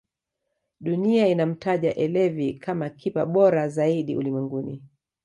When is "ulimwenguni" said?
4.15-4.83